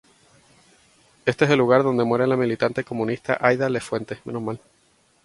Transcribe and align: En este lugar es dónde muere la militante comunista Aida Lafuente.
En 1.27 1.29
este 1.29 1.55
lugar 1.55 1.81
es 1.81 1.85
dónde 1.85 2.03
muere 2.03 2.25
la 2.25 2.35
militante 2.35 2.83
comunista 2.83 3.37
Aida 3.39 3.69
Lafuente. 3.69 4.17